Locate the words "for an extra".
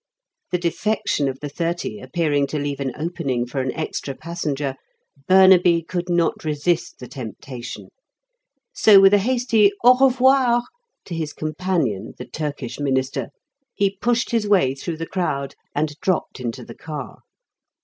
3.45-4.15